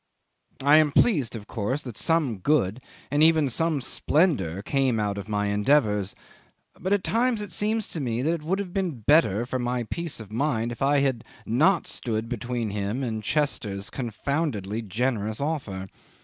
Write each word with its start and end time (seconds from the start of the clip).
I 0.63 0.77
am 0.77 0.91
pleased, 0.91 1.35
of 1.35 1.45
course, 1.45 1.83
that 1.83 1.95
some 1.95 2.39
good 2.39 2.79
and 3.11 3.21
even 3.21 3.49
some 3.49 3.81
splendour 3.81 4.63
came 4.63 4.99
out 4.99 5.19
of 5.19 5.29
my 5.29 5.49
endeavours; 5.49 6.15
but 6.79 6.91
at 6.91 7.03
times 7.03 7.39
it 7.39 7.51
seems 7.51 7.87
to 7.89 7.99
me 7.99 8.21
it 8.21 8.41
would 8.41 8.57
have 8.57 8.73
been 8.73 9.01
better 9.01 9.45
for 9.45 9.59
my 9.59 9.83
peace 9.83 10.19
of 10.19 10.31
mind 10.31 10.71
if 10.71 10.81
I 10.81 11.01
had 11.01 11.23
not 11.45 11.85
stood 11.85 12.27
between 12.29 12.71
him 12.71 13.03
and 13.03 13.21
Chester's 13.23 13.91
confoundedly 13.91 14.81
generous 14.81 15.39
offer. 15.39 15.87